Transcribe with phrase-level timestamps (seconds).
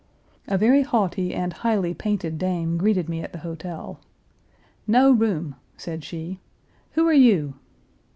[0.47, 3.99] A very haughty and highly painted dame greeted me at the hotel.
[4.87, 6.39] "No room," said she.
[6.93, 7.53] "Who are you?"